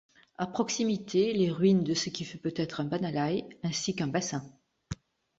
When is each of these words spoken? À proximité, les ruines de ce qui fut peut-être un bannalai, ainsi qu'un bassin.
À 0.39 0.47
proximité, 0.47 1.31
les 1.31 1.51
ruines 1.51 1.83
de 1.83 1.93
ce 1.93 2.09
qui 2.09 2.25
fut 2.25 2.39
peut-être 2.39 2.79
un 2.79 2.85
bannalai, 2.85 3.45
ainsi 3.63 3.95
qu'un 3.95 4.07
bassin. 4.07 4.41